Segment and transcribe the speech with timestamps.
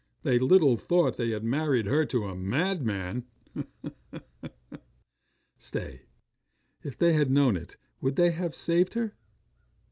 [0.23, 3.25] They little thought they had married her to a madman.
[5.59, 6.01] 'Stay.
[6.81, 9.13] If they had known it, would they have saved her?